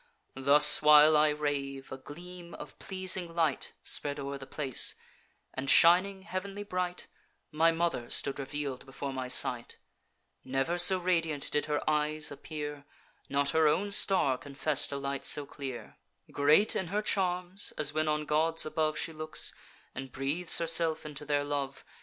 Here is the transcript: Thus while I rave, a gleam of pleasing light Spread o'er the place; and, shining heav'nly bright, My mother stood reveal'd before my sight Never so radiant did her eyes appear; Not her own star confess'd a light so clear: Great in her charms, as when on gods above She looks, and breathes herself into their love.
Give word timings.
Thus 0.39 0.81
while 0.81 1.15
I 1.15 1.29
rave, 1.29 1.91
a 1.91 1.97
gleam 1.99 2.55
of 2.55 2.79
pleasing 2.79 3.35
light 3.35 3.73
Spread 3.83 4.19
o'er 4.19 4.39
the 4.39 4.47
place; 4.47 4.95
and, 5.53 5.69
shining 5.69 6.23
heav'nly 6.23 6.63
bright, 6.63 7.05
My 7.51 7.71
mother 7.71 8.09
stood 8.09 8.39
reveal'd 8.39 8.83
before 8.87 9.13
my 9.13 9.27
sight 9.27 9.77
Never 10.43 10.79
so 10.79 10.97
radiant 10.97 11.51
did 11.51 11.67
her 11.67 11.87
eyes 11.87 12.31
appear; 12.31 12.85
Not 13.29 13.51
her 13.51 13.67
own 13.67 13.91
star 13.91 14.39
confess'd 14.39 14.91
a 14.91 14.97
light 14.97 15.23
so 15.23 15.45
clear: 15.45 15.97
Great 16.31 16.75
in 16.75 16.87
her 16.87 17.03
charms, 17.03 17.71
as 17.77 17.93
when 17.93 18.07
on 18.07 18.25
gods 18.25 18.65
above 18.65 18.97
She 18.97 19.13
looks, 19.13 19.53
and 19.93 20.11
breathes 20.11 20.57
herself 20.57 21.05
into 21.05 21.25
their 21.25 21.43
love. 21.43 21.83